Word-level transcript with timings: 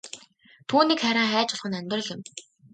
Түүнийг 0.69 0.99
харин 1.05 1.31
хайж 1.33 1.49
олох 1.53 1.67
нь 1.69 1.77
амьдрал 1.79 2.07
юм. 2.13 2.21